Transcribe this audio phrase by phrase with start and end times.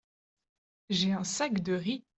[0.89, 2.03] J’ai un sac de riz.